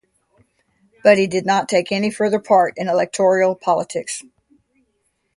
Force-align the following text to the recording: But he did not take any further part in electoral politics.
But 1.03 1.19
he 1.19 1.27
did 1.27 1.45
not 1.45 1.69
take 1.69 1.91
any 1.91 2.09
further 2.09 2.39
part 2.39 2.73
in 2.75 2.87
electoral 2.87 3.53
politics. 3.53 4.23